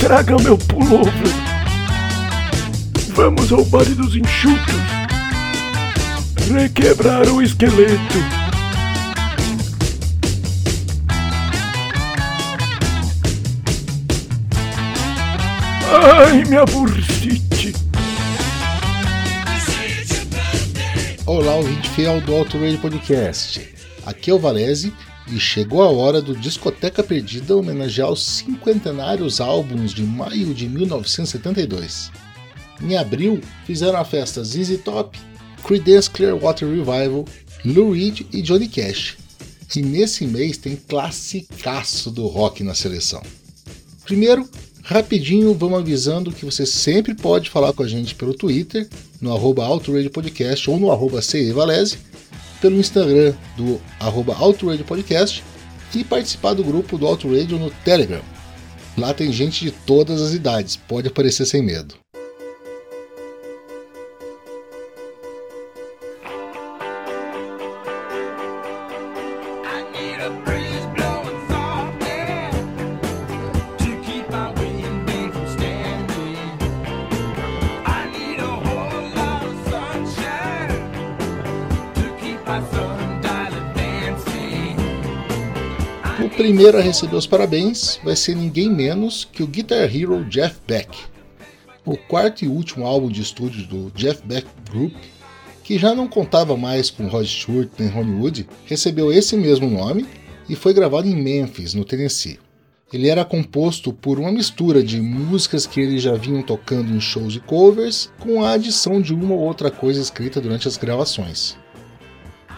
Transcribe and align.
Traga 0.00 0.36
meu 0.42 0.56
pullover. 0.56 1.12
Vamos 3.14 3.52
ao 3.52 3.64
baile 3.66 3.94
dos 3.94 4.16
enxutos. 4.16 4.74
Requebrar 6.50 7.28
o 7.28 7.42
esqueleto. 7.42 8.18
Ai, 15.92 16.44
minha 16.44 16.64
bursite. 16.64 17.74
Olá, 21.26 21.54
ouvinte 21.54 21.88
fiel 21.90 22.20
do 22.22 22.34
Auto 22.34 22.58
Radio 22.58 22.78
Podcast. 22.78 23.68
Aqui 24.04 24.30
é 24.30 24.34
o 24.34 24.38
Valese 24.38 24.92
e 25.30 25.38
chegou 25.38 25.82
a 25.82 25.90
hora 25.90 26.20
do 26.20 26.36
Discoteca 26.36 27.02
Perdida 27.02 27.56
homenagear 27.56 28.10
os 28.10 28.22
cinquentenários 28.22 29.40
álbuns 29.40 29.92
de 29.92 30.02
maio 30.02 30.52
de 30.54 30.68
1972. 30.68 32.10
Em 32.80 32.96
abril, 32.96 33.40
fizeram 33.64 33.98
a 33.98 34.04
festa 34.04 34.42
ZZ 34.42 34.80
Top, 34.84 35.18
Creedence 35.64 36.10
Clearwater 36.10 36.68
Revival, 36.68 37.24
Lou 37.64 37.92
Reed 37.92 38.26
e 38.32 38.42
Johnny 38.42 38.68
Cash. 38.68 39.16
E 39.74 39.80
nesse 39.80 40.26
mês 40.26 40.58
tem 40.58 40.76
classicaço 40.76 42.10
do 42.10 42.26
rock 42.26 42.62
na 42.62 42.74
seleção. 42.74 43.22
Primeiro, 44.04 44.46
rapidinho 44.82 45.54
vamos 45.54 45.78
avisando 45.78 46.32
que 46.32 46.44
você 46.44 46.66
sempre 46.66 47.14
pode 47.14 47.48
falar 47.48 47.72
com 47.72 47.82
a 47.82 47.88
gente 47.88 48.14
pelo 48.14 48.34
Twitter, 48.34 48.88
no 49.20 49.32
arroba 49.32 49.64
Podcast 50.12 50.68
ou 50.68 50.78
no 50.78 50.90
arroba 50.90 51.20
Valese, 51.54 51.98
pelo 52.62 52.78
Instagram 52.78 53.34
do 53.56 53.80
arroba 53.98 54.36
Podcast 54.86 55.44
e 55.94 56.04
participar 56.04 56.54
do 56.54 56.64
grupo 56.64 56.96
do 56.96 57.06
Radio 57.06 57.58
no 57.58 57.70
Telegram. 57.84 58.22
Lá 58.96 59.12
tem 59.12 59.32
gente 59.32 59.64
de 59.64 59.72
todas 59.72 60.22
as 60.22 60.32
idades, 60.32 60.76
pode 60.76 61.08
aparecer 61.08 61.44
sem 61.44 61.60
medo. 61.60 62.01
Primeiro 86.62 86.78
a 86.78 86.80
receber 86.80 87.16
os 87.16 87.26
parabéns 87.26 87.98
vai 88.04 88.14
ser 88.14 88.36
ninguém 88.36 88.70
menos 88.70 89.24
que 89.32 89.42
o 89.42 89.48
Guitar 89.48 89.82
Hero 89.82 90.24
Jeff 90.26 90.60
Beck. 90.64 90.96
O 91.84 91.96
quarto 91.96 92.44
e 92.44 92.48
último 92.48 92.86
álbum 92.86 93.08
de 93.08 93.20
estúdio 93.20 93.66
do 93.66 93.90
Jeff 93.96 94.24
Beck 94.24 94.46
Group, 94.70 94.94
que 95.64 95.76
já 95.76 95.92
não 95.92 96.06
contava 96.06 96.56
mais 96.56 96.88
com 96.88 97.08
Rod 97.08 97.26
Stewart 97.26 97.68
nem 97.76 97.88
Ronnie 97.88 98.14
Wood, 98.14 98.48
recebeu 98.64 99.12
esse 99.12 99.36
mesmo 99.36 99.68
nome 99.68 100.06
e 100.48 100.54
foi 100.54 100.72
gravado 100.72 101.08
em 101.08 101.20
Memphis, 101.20 101.74
no 101.74 101.84
Tennessee. 101.84 102.38
Ele 102.92 103.08
era 103.08 103.24
composto 103.24 103.92
por 103.92 104.20
uma 104.20 104.30
mistura 104.30 104.84
de 104.84 105.00
músicas 105.00 105.66
que 105.66 105.80
eles 105.80 106.00
já 106.00 106.14
vinham 106.14 106.44
tocando 106.44 106.94
em 106.94 107.00
shows 107.00 107.34
e 107.34 107.40
covers, 107.40 108.08
com 108.20 108.44
a 108.44 108.52
adição 108.52 109.02
de 109.02 109.12
uma 109.12 109.34
ou 109.34 109.40
outra 109.40 109.68
coisa 109.68 110.00
escrita 110.00 110.40
durante 110.40 110.68
as 110.68 110.76
gravações. 110.76 111.60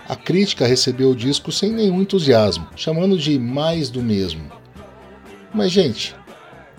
A 0.06 0.14
crítica 0.14 0.66
recebeu 0.66 1.10
o 1.10 1.16
disco 1.16 1.50
sem 1.50 1.72
nenhum 1.72 2.02
entusiasmo, 2.02 2.68
chamando 2.76 3.16
de 3.16 3.38
mais 3.38 3.88
do 3.88 4.02
mesmo. 4.02 4.52
Mas, 5.54 5.72
gente, 5.72 6.14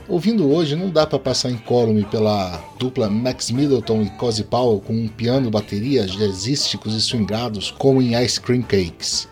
ouvindo 0.07 0.47
hoje 0.47 0.75
não 0.75 0.91
dá 0.91 1.07
para 1.07 1.17
passar 1.17 1.49
incólume 1.49 2.03
pela 2.05 2.63
dupla 2.77 3.09
Max 3.09 3.49
Middleton 3.49 4.03
e 4.03 4.09
Cozy 4.11 4.43
Powell 4.43 4.79
com 4.79 4.93
um 4.93 5.07
piano 5.07 5.49
bateria 5.49 6.05
jazzísticos 6.05 6.93
e 6.93 7.01
swingados 7.01 7.71
como 7.71 7.99
em 7.99 8.13
Ice 8.23 8.39
Cream 8.39 8.61
Cakes, 8.61 9.27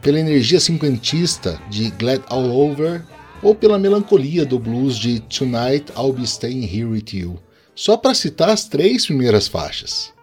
pela 0.00 0.20
energia 0.20 0.58
cinquentista 0.58 1.60
de 1.68 1.90
Glad 1.90 2.22
All 2.28 2.50
Over 2.50 3.04
ou 3.42 3.54
pela 3.54 3.78
melancolia 3.78 4.46
do 4.46 4.58
blues 4.58 4.96
de 4.96 5.20
Tonight 5.20 5.92
I'll 5.98 6.14
Be 6.14 6.24
Staying 6.24 6.64
Here 6.64 6.86
With 6.86 7.12
You, 7.12 7.38
só 7.74 7.94
para 7.98 8.14
citar 8.14 8.48
as 8.48 8.64
três 8.64 9.04
primeiras 9.04 9.48
faixas. 9.48 10.13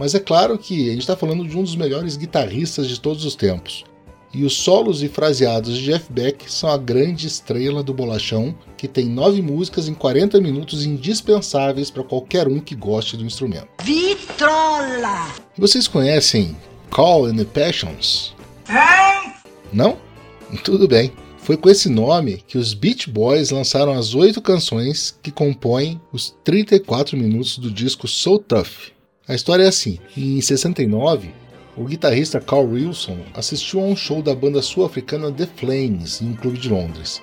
Mas 0.00 0.14
é 0.14 0.18
claro 0.18 0.56
que 0.56 0.88
a 0.88 0.92
gente 0.92 1.02
está 1.02 1.14
falando 1.14 1.46
de 1.46 1.54
um 1.58 1.62
dos 1.62 1.76
melhores 1.76 2.16
guitarristas 2.16 2.88
de 2.88 2.98
todos 2.98 3.22
os 3.26 3.34
tempos. 3.34 3.84
E 4.32 4.44
os 4.44 4.54
solos 4.54 5.02
e 5.02 5.08
fraseados 5.08 5.76
de 5.76 5.84
Jeff 5.84 6.10
Beck 6.10 6.50
são 6.50 6.70
a 6.70 6.78
grande 6.78 7.26
estrela 7.26 7.82
do 7.82 7.92
bolachão, 7.92 8.54
que 8.78 8.88
tem 8.88 9.04
nove 9.04 9.42
músicas 9.42 9.88
em 9.88 9.92
40 9.92 10.40
minutos 10.40 10.86
indispensáveis 10.86 11.90
para 11.90 12.02
qualquer 12.02 12.48
um 12.48 12.60
que 12.60 12.74
goste 12.74 13.14
do 13.14 13.26
instrumento. 13.26 13.68
Vitrola! 13.82 15.34
Vocês 15.58 15.86
conhecem 15.86 16.56
Call 16.88 17.26
and 17.26 17.36
the 17.36 17.44
Passions? 17.44 18.34
É? 18.70 19.34
Não? 19.70 19.98
Tudo 20.64 20.88
bem. 20.88 21.12
Foi 21.36 21.58
com 21.58 21.68
esse 21.68 21.90
nome 21.90 22.42
que 22.46 22.56
os 22.56 22.72
Beach 22.72 23.10
Boys 23.10 23.50
lançaram 23.50 23.92
as 23.92 24.14
oito 24.14 24.40
canções 24.40 25.14
que 25.22 25.30
compõem 25.30 26.00
os 26.10 26.34
34 26.42 27.18
minutos 27.18 27.58
do 27.58 27.70
disco 27.70 28.08
So 28.08 28.38
Tough. 28.38 28.98
A 29.30 29.34
história 29.36 29.62
é 29.62 29.68
assim: 29.68 30.00
em 30.16 30.40
69, 30.40 31.30
o 31.76 31.84
guitarrista 31.84 32.40
Carl 32.40 32.64
Wilson 32.64 33.18
assistiu 33.32 33.78
a 33.78 33.84
um 33.84 33.94
show 33.94 34.20
da 34.20 34.34
banda 34.34 34.60
sul-africana 34.60 35.30
The 35.30 35.46
Flames 35.46 36.20
em 36.20 36.30
um 36.30 36.34
clube 36.34 36.58
de 36.58 36.68
Londres 36.68 37.22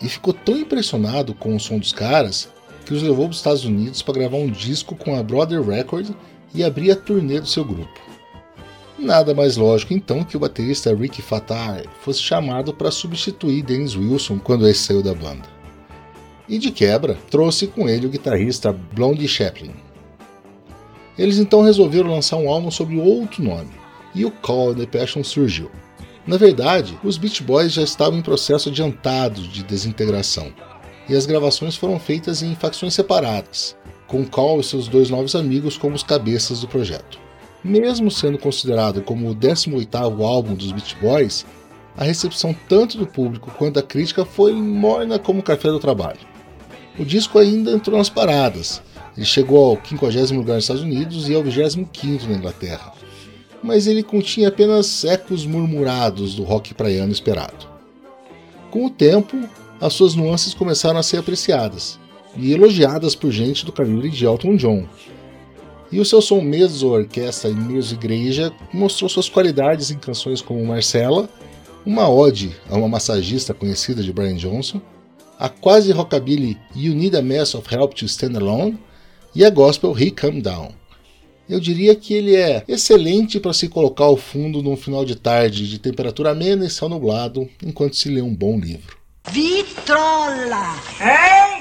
e 0.00 0.08
ficou 0.08 0.32
tão 0.32 0.56
impressionado 0.56 1.34
com 1.34 1.56
o 1.56 1.58
som 1.58 1.76
dos 1.76 1.92
caras 1.92 2.48
que 2.86 2.94
os 2.94 3.02
levou 3.02 3.24
para 3.24 3.32
os 3.32 3.38
Estados 3.38 3.64
Unidos 3.64 4.00
para 4.00 4.14
gravar 4.14 4.36
um 4.36 4.48
disco 4.48 4.94
com 4.94 5.16
a 5.16 5.24
Brother 5.24 5.60
Records 5.60 6.12
e 6.54 6.62
abrir 6.62 6.92
a 6.92 6.96
turnê 6.96 7.40
do 7.40 7.48
seu 7.48 7.64
grupo. 7.64 8.00
Nada 8.96 9.34
mais 9.34 9.56
lógico 9.56 9.92
então 9.92 10.22
que 10.22 10.36
o 10.36 10.40
baterista 10.40 10.94
Ricky 10.94 11.20
Fatar 11.20 11.82
fosse 12.00 12.22
chamado 12.22 12.72
para 12.72 12.92
substituir 12.92 13.64
Dennis 13.64 13.96
Wilson 13.96 14.38
quando 14.38 14.68
esse 14.68 14.84
saiu 14.84 15.02
da 15.02 15.14
banda. 15.14 15.48
E 16.48 16.58
de 16.58 16.70
quebra, 16.70 17.18
trouxe 17.28 17.66
com 17.66 17.88
ele 17.88 18.06
o 18.06 18.10
guitarrista 18.10 18.72
Blondie 18.72 19.26
Chaplin. 19.26 19.89
Eles 21.20 21.36
então 21.36 21.60
resolveram 21.60 22.10
lançar 22.10 22.38
um 22.38 22.48
álbum 22.48 22.70
sob 22.70 22.98
outro 22.98 23.44
nome, 23.44 23.68
e 24.14 24.24
o 24.24 24.30
Call 24.30 24.74
the 24.74 24.86
Passion 24.86 25.22
surgiu. 25.22 25.70
Na 26.26 26.38
verdade, 26.38 26.98
os 27.04 27.18
Beach 27.18 27.42
Boys 27.42 27.74
já 27.74 27.82
estavam 27.82 28.18
em 28.18 28.22
processo 28.22 28.70
adiantado 28.70 29.42
de 29.42 29.62
desintegração, 29.62 30.50
e 31.06 31.14
as 31.14 31.26
gravações 31.26 31.76
foram 31.76 31.98
feitas 31.98 32.42
em 32.42 32.54
facções 32.54 32.94
separadas, 32.94 33.76
com 34.06 34.24
Call 34.24 34.60
e 34.60 34.64
seus 34.64 34.88
dois 34.88 35.10
novos 35.10 35.34
amigos 35.34 35.76
como 35.76 35.94
os 35.94 36.02
cabeças 36.02 36.62
do 36.62 36.68
projeto. 36.68 37.20
Mesmo 37.62 38.10
sendo 38.10 38.38
considerado 38.38 39.02
como 39.02 39.28
o 39.28 39.36
18º 39.36 40.24
álbum 40.24 40.54
dos 40.54 40.72
Beach 40.72 40.96
Boys, 41.02 41.44
a 41.98 42.04
recepção 42.04 42.56
tanto 42.66 42.96
do 42.96 43.06
público 43.06 43.50
quanto 43.58 43.74
da 43.74 43.82
crítica 43.82 44.24
foi 44.24 44.54
morna 44.54 45.18
como 45.18 45.42
café 45.42 45.68
do 45.68 45.78
trabalho. 45.78 46.20
O 46.98 47.04
disco 47.04 47.38
ainda 47.38 47.72
entrou 47.72 47.98
nas 47.98 48.08
paradas, 48.08 48.80
ele 49.20 49.26
chegou 49.26 49.72
ao 49.72 49.78
50 49.84 50.34
lugar 50.34 50.54
nos 50.54 50.64
Estados 50.64 50.82
Unidos 50.82 51.28
e 51.28 51.34
ao 51.34 51.42
25 51.42 52.26
na 52.26 52.38
Inglaterra, 52.38 52.94
mas 53.62 53.86
ele 53.86 54.02
continha 54.02 54.48
apenas 54.48 55.04
ecos 55.04 55.44
murmurados 55.44 56.34
do 56.34 56.42
rock 56.42 56.72
praiano 56.72 57.12
esperado. 57.12 57.68
Com 58.70 58.86
o 58.86 58.90
tempo, 58.90 59.36
as 59.78 59.92
suas 59.92 60.14
nuances 60.14 60.54
começaram 60.54 60.98
a 60.98 61.02
ser 61.02 61.18
apreciadas 61.18 61.98
e 62.34 62.50
elogiadas 62.50 63.14
por 63.14 63.30
gente 63.30 63.66
do 63.66 63.72
calibre 63.72 64.08
de 64.08 64.24
Elton 64.24 64.56
John. 64.56 64.86
E 65.92 66.00
o 66.00 66.04
seu 66.06 66.22
som 66.22 66.40
meso 66.40 66.88
orquestra 66.88 67.50
e 67.50 67.54
meso 67.54 67.92
igreja 67.92 68.50
mostrou 68.72 69.06
suas 69.10 69.28
qualidades 69.28 69.90
em 69.90 69.98
canções 69.98 70.40
como 70.40 70.64
Marcella, 70.64 71.28
uma 71.84 72.08
ode 72.08 72.56
a 72.70 72.76
uma 72.78 72.88
massagista 72.88 73.52
conhecida 73.52 74.02
de 74.02 74.14
Brian 74.14 74.36
Johnson, 74.36 74.80
a 75.38 75.50
quase 75.50 75.92
rockabilly 75.92 76.56
You 76.74 76.94
Need 76.94 77.18
a 77.18 77.22
Mess 77.22 77.54
of 77.54 77.68
Help 77.74 77.92
to 77.92 78.06
Stand 78.06 78.38
Alone 78.38 78.78
e 79.34 79.44
a 79.44 79.50
gospel 79.50 79.96
He 79.98 80.10
Come 80.10 80.40
Down. 80.40 80.72
Eu 81.48 81.58
diria 81.58 81.96
que 81.96 82.14
ele 82.14 82.36
é 82.36 82.62
excelente 82.68 83.40
para 83.40 83.52
se 83.52 83.68
colocar 83.68 84.04
ao 84.04 84.16
fundo 84.16 84.62
num 84.62 84.76
final 84.76 85.04
de 85.04 85.16
tarde 85.16 85.68
de 85.68 85.78
temperatura 85.78 86.30
amena 86.30 86.64
e 86.64 86.70
céu 86.70 86.88
nublado, 86.88 87.48
enquanto 87.64 87.96
se 87.96 88.08
lê 88.08 88.22
um 88.22 88.34
bom 88.34 88.58
livro. 88.58 88.96
Vitrola! 89.30 90.76
Hein? 91.00 91.60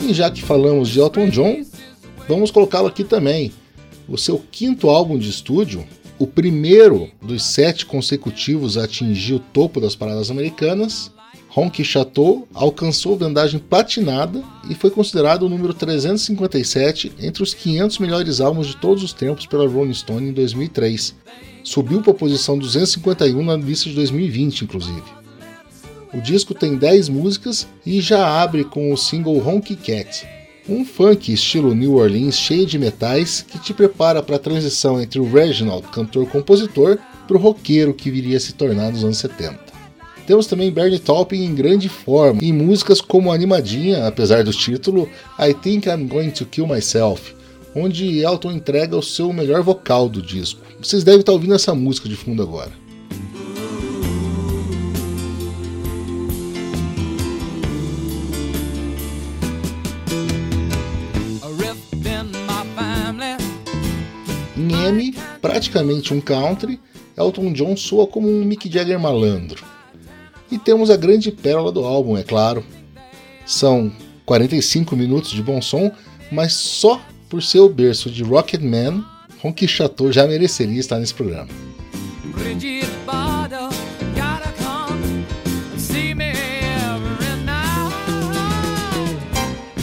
E 0.00 0.12
já 0.12 0.30
que 0.30 0.42
falamos 0.42 0.90
de 0.90 1.00
Elton 1.00 1.30
John, 1.30 1.64
vamos 2.28 2.50
colocá-lo 2.50 2.88
aqui 2.88 3.04
também. 3.04 3.52
O 4.08 4.18
seu 4.18 4.38
quinto 4.50 4.90
álbum 4.90 5.18
de 5.18 5.30
estúdio, 5.30 5.86
o 6.18 6.26
primeiro 6.26 7.10
dos 7.22 7.42
sete 7.44 7.86
consecutivos 7.86 8.76
a 8.76 8.84
atingir 8.84 9.34
o 9.34 9.40
topo 9.40 9.80
das 9.80 9.96
paradas 9.96 10.30
americanas, 10.30 11.10
Honky 11.56 11.84
Chateau 11.84 12.48
alcançou 12.52 13.16
vendagem 13.16 13.60
platinada 13.60 14.42
e 14.68 14.74
foi 14.74 14.90
considerado 14.90 15.44
o 15.44 15.48
número 15.48 15.72
357 15.72 17.12
entre 17.20 17.44
os 17.44 17.54
500 17.54 17.98
melhores 17.98 18.40
álbuns 18.40 18.66
de 18.66 18.76
todos 18.76 19.04
os 19.04 19.12
tempos 19.12 19.46
pela 19.46 19.68
Rolling 19.68 19.94
Stone 19.94 20.30
em 20.30 20.32
2003. 20.32 21.14
Subiu 21.62 22.02
para 22.02 22.10
a 22.10 22.16
posição 22.16 22.58
251 22.58 23.42
na 23.42 23.56
lista 23.56 23.88
de 23.88 23.94
2020, 23.94 24.62
inclusive. 24.62 25.02
O 26.12 26.20
disco 26.20 26.54
tem 26.54 26.76
10 26.76 27.08
músicas 27.08 27.68
e 27.86 28.00
já 28.00 28.42
abre 28.42 28.64
com 28.64 28.92
o 28.92 28.96
single 28.96 29.38
Honky 29.38 29.76
Cat, 29.76 30.26
um 30.68 30.84
funk 30.84 31.32
estilo 31.32 31.74
New 31.74 31.96
Orleans 31.96 32.36
cheio 32.36 32.66
de 32.66 32.78
metais 32.78 33.44
que 33.46 33.58
te 33.58 33.74
prepara 33.74 34.22
para 34.22 34.36
a 34.36 34.38
transição 34.38 35.00
entre 35.00 35.20
o 35.20 35.30
Reginald, 35.30 35.86
cantor-compositor, 35.88 36.98
para 37.26 37.36
o 37.36 37.40
roqueiro 37.40 37.92
que 37.92 38.10
viria 38.10 38.36
a 38.36 38.40
se 38.40 38.54
tornar 38.54 38.90
nos 38.90 39.04
anos 39.04 39.18
70. 39.18 39.58
Temos 40.26 40.46
também 40.46 40.70
Bernie 40.70 40.98
Taupin 40.98 41.44
em 41.44 41.54
grande 41.54 41.88
forma, 41.88 42.42
em 42.42 42.52
músicas 42.52 43.00
como 43.00 43.30
animadinha, 43.30 44.06
apesar 44.06 44.42
do 44.42 44.52
título, 44.52 45.08
I 45.38 45.52
Think 45.52 45.86
I'm 45.88 46.06
Going 46.06 46.30
to 46.30 46.46
Kill 46.46 46.66
Myself, 46.66 47.34
onde 47.76 48.20
Elton 48.20 48.52
entrega 48.52 48.96
o 48.96 49.02
seu 49.02 49.32
melhor 49.34 49.62
vocal 49.62 50.08
do 50.08 50.22
disco. 50.22 50.60
Vocês 50.80 51.04
devem 51.04 51.20
estar 51.20 51.32
ouvindo 51.32 51.54
essa 51.54 51.74
música 51.74 52.08
de 52.08 52.16
fundo 52.16 52.42
agora. 52.42 52.83
Praticamente 65.40 66.12
um 66.12 66.20
country, 66.20 66.80
Elton 67.16 67.52
John 67.52 67.76
soa 67.76 68.06
como 68.06 68.28
um 68.28 68.44
Mick 68.44 68.70
Jagger 68.70 68.98
malandro. 68.98 69.64
E 70.50 70.58
temos 70.58 70.90
a 70.90 70.96
grande 70.96 71.30
pérola 71.30 71.70
do 71.70 71.84
álbum, 71.84 72.16
é 72.16 72.22
claro. 72.22 72.64
São 73.46 73.92
45 74.24 74.96
minutos 74.96 75.30
de 75.30 75.42
bom 75.42 75.60
som, 75.60 75.92
mas 76.30 76.54
só 76.54 77.00
por 77.28 77.42
ser 77.42 77.60
o 77.60 77.68
berço 77.68 78.10
de 78.10 78.22
Rocket 78.22 78.62
Man, 78.62 79.04
Ronky 79.42 79.68
Chateau 79.68 80.12
já 80.12 80.26
mereceria 80.26 80.80
estar 80.80 80.98
nesse 80.98 81.14
programa. 81.14 81.48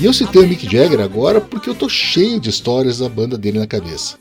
E 0.01 0.05
eu 0.05 0.13
citei 0.13 0.41
o 0.41 0.47
Mick 0.47 0.63
Jagger 0.63 0.99
agora 0.99 1.39
porque 1.39 1.69
eu 1.69 1.75
tô 1.75 1.87
cheio 1.87 2.39
de 2.39 2.49
histórias 2.49 2.97
da 2.97 3.07
banda 3.07 3.37
dele 3.37 3.59
na 3.59 3.67
cabeça. 3.67 4.17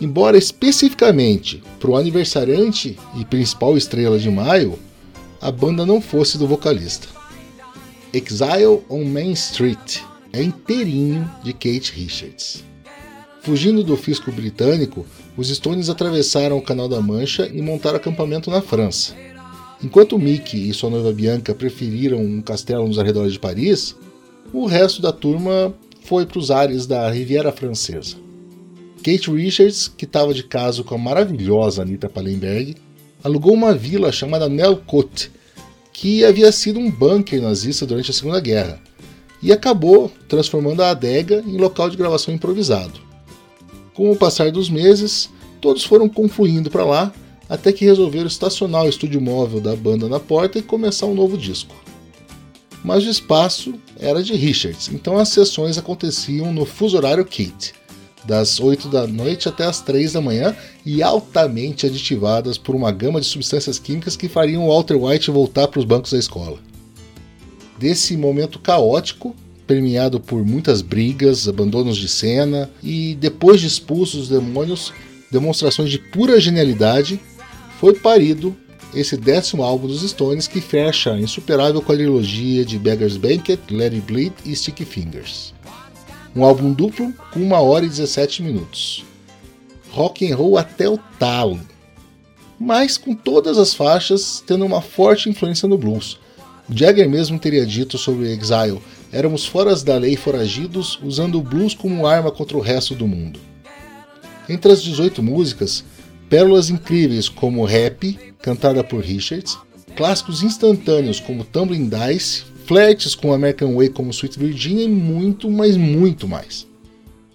Embora 0.00 0.38
especificamente 0.38 1.62
para 1.78 1.90
o 1.90 1.96
aniversariante 1.96 2.98
e 3.16 3.24
principal 3.24 3.76
estrela 3.76 4.18
de 4.18 4.30
maio, 4.30 4.78
a 5.40 5.50
banda 5.50 5.84
não 5.84 6.00
fosse 6.00 6.38
do 6.38 6.46
vocalista. 6.46 7.06
Exile 8.12 8.82
on 8.88 9.04
Main 9.04 9.32
Street 9.32 9.98
é 10.32 10.42
inteirinho 10.42 11.30
de 11.44 11.52
Kate 11.52 11.92
Richards. 11.92 12.64
Fugindo 13.42 13.84
do 13.84 13.96
fisco 13.96 14.32
britânico, 14.32 15.06
os 15.36 15.48
Stones 15.48 15.88
atravessaram 15.88 16.56
o 16.58 16.62
Canal 16.62 16.88
da 16.88 17.00
Mancha 17.00 17.50
e 17.52 17.60
montaram 17.60 17.96
acampamento 17.96 18.50
na 18.50 18.60
França. 18.60 19.14
Enquanto 19.82 20.18
Mickey 20.18 20.68
e 20.68 20.74
sua 20.74 20.90
noiva 20.90 21.12
Bianca 21.12 21.54
preferiram 21.54 22.20
um 22.20 22.42
castelo 22.42 22.86
nos 22.86 22.98
arredores 22.98 23.34
de 23.34 23.38
Paris, 23.38 23.96
o 24.52 24.66
resto 24.66 25.00
da 25.00 25.12
turma 25.12 25.74
foi 26.02 26.26
para 26.26 26.38
os 26.38 26.50
ares 26.50 26.86
da 26.86 27.10
Riviera 27.10 27.52
Francesa. 27.52 28.16
Kate 29.02 29.30
Richards, 29.30 29.88
que 29.88 30.04
estava 30.04 30.34
de 30.34 30.42
caso 30.42 30.84
com 30.84 30.94
a 30.94 30.98
maravilhosa 30.98 31.80
Anita 31.80 32.08
Pallenberg, 32.08 32.76
alugou 33.24 33.54
uma 33.54 33.74
vila 33.74 34.12
chamada 34.12 34.48
Nelkot, 34.48 35.30
que 35.92 36.24
havia 36.24 36.52
sido 36.52 36.78
um 36.78 36.90
bunker 36.90 37.40
nazista 37.40 37.86
durante 37.86 38.10
a 38.10 38.14
Segunda 38.14 38.40
Guerra, 38.40 38.78
e 39.42 39.52
acabou 39.52 40.12
transformando 40.28 40.82
a 40.82 40.90
adega 40.90 41.42
em 41.46 41.56
local 41.56 41.88
de 41.88 41.96
gravação 41.96 42.34
improvisado. 42.34 43.00
Com 43.94 44.12
o 44.12 44.16
passar 44.16 44.52
dos 44.52 44.68
meses, 44.68 45.30
todos 45.62 45.82
foram 45.82 46.08
confluindo 46.08 46.70
para 46.70 46.84
lá 46.84 47.12
até 47.48 47.72
que 47.72 47.84
resolveram 47.84 48.26
estacionar 48.26 48.84
o 48.84 48.88
estúdio 48.88 49.20
móvel 49.20 49.60
da 49.60 49.74
banda 49.74 50.08
na 50.08 50.20
porta 50.20 50.58
e 50.58 50.62
começar 50.62 51.06
um 51.06 51.14
novo 51.14 51.38
disco. 51.38 51.74
Mas 52.84 53.04
o 53.04 53.10
espaço 53.10 53.74
era 53.98 54.22
de 54.22 54.34
Richards, 54.34 54.88
então 54.92 55.18
as 55.18 55.30
sessões 55.30 55.76
aconteciam 55.76 56.52
no 56.52 56.64
fuso 56.64 56.96
horário 56.96 57.24
Kate, 57.24 57.74
das 58.30 58.60
8 58.60 58.86
da 58.86 59.08
noite 59.08 59.48
até 59.48 59.64
as 59.64 59.80
3 59.80 60.12
da 60.12 60.20
manhã 60.20 60.54
e 60.86 61.02
altamente 61.02 61.84
aditivadas 61.84 62.56
por 62.56 62.76
uma 62.76 62.92
gama 62.92 63.20
de 63.20 63.26
substâncias 63.26 63.76
químicas 63.76 64.16
que 64.16 64.28
fariam 64.28 64.68
Walter 64.68 64.94
White 64.94 65.32
voltar 65.32 65.66
para 65.66 65.80
os 65.80 65.84
bancos 65.84 66.12
da 66.12 66.18
escola. 66.18 66.58
Desse 67.76 68.16
momento 68.16 68.60
caótico, 68.60 69.34
permeado 69.66 70.20
por 70.20 70.46
muitas 70.46 70.80
brigas, 70.80 71.48
abandonos 71.48 71.96
de 71.96 72.06
cena 72.06 72.70
e 72.80 73.16
depois 73.16 73.60
de 73.60 73.66
expulsos 73.66 74.22
os 74.22 74.28
demônios, 74.28 74.92
demonstrações 75.32 75.90
de 75.90 75.98
pura 75.98 76.38
genialidade, 76.38 77.18
foi 77.80 77.94
parido 77.94 78.56
esse 78.94 79.16
décimo 79.16 79.64
álbum 79.64 79.88
dos 79.88 80.08
Stones 80.08 80.46
que 80.46 80.60
fecha 80.60 81.14
a 81.14 81.20
insuperável 81.20 81.82
quadrilogia 81.82 82.64
de 82.64 82.78
Beggar's 82.78 83.16
Banquet, 83.16 83.58
Let 83.68 83.92
It 83.92 84.00
Bleed 84.02 84.32
e 84.46 84.54
Sticky 84.54 84.84
Fingers. 84.84 85.52
Um 86.34 86.44
álbum 86.44 86.72
duplo 86.72 87.12
com 87.32 87.40
1 87.40 87.52
hora 87.52 87.84
e 87.84 87.88
17 87.88 88.42
minutos. 88.42 89.04
Rock 89.90 90.30
and 90.30 90.36
roll 90.36 90.56
até 90.56 90.88
o 90.88 90.98
talo. 91.18 91.58
Mas 92.58 92.96
com 92.96 93.14
todas 93.14 93.58
as 93.58 93.74
faixas 93.74 94.42
tendo 94.46 94.64
uma 94.64 94.80
forte 94.80 95.28
influência 95.28 95.68
no 95.68 95.76
blues. 95.76 96.18
Jagger 96.72 97.08
mesmo 97.08 97.38
teria 97.38 97.66
dito 97.66 97.98
sobre 97.98 98.32
Exile: 98.32 98.80
éramos 99.12 99.44
fora 99.44 99.74
da 99.76 99.96
lei 99.96 100.16
foragidos, 100.16 101.00
usando 101.02 101.38
o 101.38 101.42
blues 101.42 101.74
como 101.74 102.06
arma 102.06 102.30
contra 102.30 102.56
o 102.56 102.60
resto 102.60 102.94
do 102.94 103.08
mundo. 103.08 103.40
Entre 104.48 104.70
as 104.70 104.82
18 104.82 105.22
músicas, 105.22 105.84
pérolas 106.28 106.70
incríveis 106.70 107.28
como 107.28 107.64
Rap, 107.64 108.16
cantada 108.40 108.84
por 108.84 109.02
Richards, 109.02 109.58
clássicos 109.96 110.42
instantâneos 110.42 111.18
como 111.18 111.44
Tumbling 111.44 111.88
Dice, 111.88 112.44
flertes 112.70 113.16
com 113.16 113.32
American 113.32 113.74
Way 113.74 113.88
como 113.88 114.12
Sweet 114.12 114.38
Virginia 114.38 114.84
e 114.84 114.88
muito, 114.88 115.50
mas 115.50 115.76
muito 115.76 116.28
mais. 116.28 116.68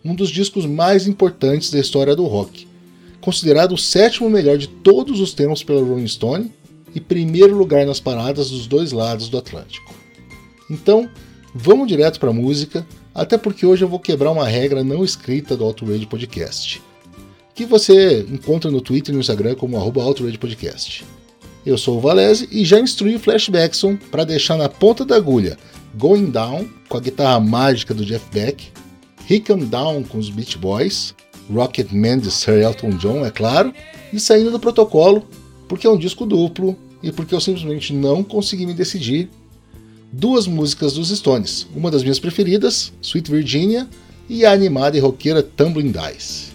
Um 0.02 0.16
dos 0.16 0.30
discos 0.30 0.66
mais 0.66 1.08
importantes 1.08 1.70
da 1.70 1.78
história 1.78 2.16
do 2.16 2.24
rock, 2.24 2.66
considerado 3.20 3.74
o 3.74 3.78
sétimo 3.78 4.30
melhor 4.30 4.58
de 4.58 4.70
todos 4.70 5.20
os 5.20 5.34
tempos 5.34 5.62
pela 5.62 5.84
Rolling 5.84 6.08
Stone 6.08 6.50
e 6.96 7.02
primeiro 7.02 7.54
lugar 7.54 7.86
nas 7.86 8.00
paradas 8.00 8.50
dos 8.50 8.66
dois 8.66 8.94
lados 8.94 9.28
do 9.28 9.38
Atlântico. 9.38 9.94
Então, 10.72 11.10
vamos 11.54 11.90
direto 11.90 12.18
para 12.18 12.30
a 12.30 12.34
música, 12.34 12.88
até 13.14 13.38
porque 13.38 13.66
hoje 13.66 13.84
eu 13.84 13.90
vou 13.90 14.00
quebrar 14.00 14.32
uma 14.32 14.48
regra 14.48 14.86
não 14.86 15.04
escrita 15.04 15.58
do 15.58 15.66
Outrage 15.66 16.06
Podcast, 16.06 16.82
que 17.54 17.66
você 17.66 18.22
encontra 18.22 18.72
no 18.72 18.80
Twitter 18.80 19.12
e 19.12 19.16
no 19.16 19.20
Instagram 19.20 19.56
como 19.56 19.76
arroba 19.76 20.02
Podcast. 20.40 21.04
Eu 21.66 21.80
sou 21.80 21.98
o 21.98 22.00
Valese 22.00 22.48
e 22.52 22.64
já 22.64 22.80
instruí 22.80 23.16
o 23.16 23.20
Flashbackson 23.20 23.98
para 24.12 24.24
deixar 24.24 24.56
na 24.56 24.70
ponta 24.70 25.04
da 25.04 25.16
agulha 25.16 25.58
Going 25.96 26.30
Down 26.30 26.70
com 26.88 26.98
a 26.98 27.02
guitarra 27.02 27.40
mágica 27.40 27.92
do 27.92 28.06
Jeff 28.06 28.24
Beck, 28.32 28.72
He 29.28 29.40
Come 29.40 29.66
Down 29.66 30.04
com 30.04 30.20
os 30.20 30.30
Beach 30.30 30.60
Boys, 30.60 31.16
Rocket 31.52 31.92
Man 31.92 32.20
de 32.20 32.30
Sir 32.30 32.62
Elton 32.62 32.92
John, 32.92 33.26
é 33.26 33.32
claro, 33.32 33.74
e 34.14 34.20
saindo 34.20 34.52
do 34.52 34.60
protocolo 34.60 35.28
porque 35.68 35.88
é 35.88 35.90
um 35.90 35.98
disco 35.98 36.26
duplo 36.26 36.78
e 37.02 37.12
porque 37.12 37.34
eu 37.34 37.42
simplesmente 37.42 37.94
não 37.94 38.24
consegui 38.24 38.68
me 38.68 38.74
decidir. 38.74 39.30
Duas 40.12 40.48
músicas 40.48 40.94
dos 40.94 41.10
Stones, 41.10 41.68
uma 41.76 41.90
das 41.90 42.04
minhas 42.04 42.20
preferidas, 42.20 42.94
Sweet 43.02 43.30
Virginia, 43.30 43.88
e 44.30 44.46
a 44.46 44.52
animada 44.52 44.96
e 44.98 45.00
roqueira 45.00 45.44
Tumbling 45.44 45.92
Dice. 45.92 46.55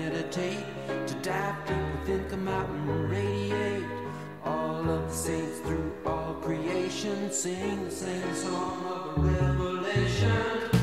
meditate, 0.00 0.64
to 1.06 1.14
dive 1.16 1.56
deep 1.66 1.76
within, 2.00 2.24
come 2.30 2.48
out 2.48 2.68
and 2.68 3.10
radiate. 3.10 3.84
All 4.44 4.88
of 4.88 5.08
the 5.08 5.14
saints 5.14 5.58
through 5.60 5.92
all 6.06 6.34
creation 6.34 7.30
sing 7.30 7.84
the 7.84 7.90
same 7.90 8.34
song 8.34 8.84
of 8.86 9.24
revelation. 9.24 10.79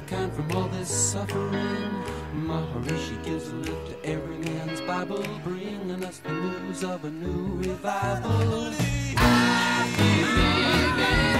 mankind 0.00 0.32
from 0.32 0.50
all 0.52 0.68
this 0.68 0.88
suffering. 0.88 1.90
Maharishi 2.34 3.22
gives 3.24 3.48
a 3.48 3.54
lift 3.56 3.90
to 3.90 4.08
every 4.08 4.36
man's 4.38 4.80
Bible, 4.82 5.24
bringing 5.44 6.04
us 6.04 6.18
the 6.18 6.32
news 6.32 6.84
of 6.84 7.04
a 7.04 7.10
new 7.10 7.56
revival. 7.56 8.72
I 9.16 9.92
believe 9.96 11.34
in. 11.34 11.39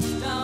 touchdown. 0.00 0.43